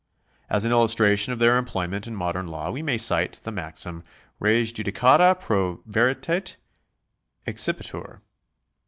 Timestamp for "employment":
1.59-2.07